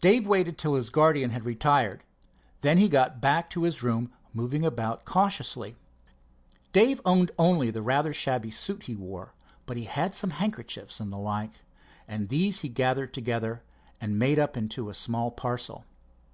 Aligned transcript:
Dave 0.00 0.26
waited 0.26 0.56
till 0.56 0.74
his 0.74 0.88
guardian 0.88 1.32
had 1.32 1.44
retired, 1.44 2.02
then 2.62 2.78
he 2.78 2.88
got 2.88 3.20
back 3.20 3.50
to 3.50 3.64
his 3.64 3.82
room, 3.82 4.10
moving 4.32 4.64
about 4.64 5.04
cautiously. 5.04 5.76
Dave 6.72 6.98
owned 7.04 7.30
only 7.38 7.70
the 7.70 7.82
rather 7.82 8.14
shabby 8.14 8.50
suit 8.50 8.84
he 8.84 8.94
wore, 8.96 9.34
but 9.66 9.76
he 9.76 9.84
had 9.84 10.14
some 10.14 10.30
handkerchiefs 10.30 10.98
and 10.98 11.12
the 11.12 11.18
like, 11.18 11.62
and 12.08 12.30
these 12.30 12.60
he 12.60 12.70
gathered 12.70 13.12
together 13.12 13.62
and 14.00 14.18
made 14.18 14.38
up 14.38 14.56
into 14.56 14.88
a 14.88 14.94
small 14.94 15.30
parcel. 15.30 15.84